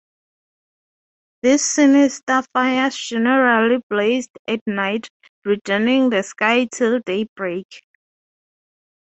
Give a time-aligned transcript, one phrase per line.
[1.43, 5.07] These sinister fires generally blazed at night,
[5.45, 7.67] reddening the sky till daybreak.